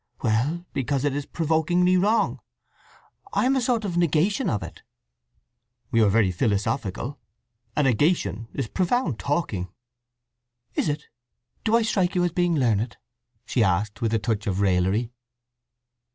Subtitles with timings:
[0.23, 2.39] "Well, because it is provokingly wrong.
[3.33, 4.81] I am a sort of negation of it."
[5.91, 7.19] "You are very philosophical.
[7.77, 9.69] 'A negation' is profound talking."
[10.73, 11.03] "Is it?
[11.63, 12.97] Do I strike you as being learned?"
[13.45, 15.11] she asked, with a touch of raillery.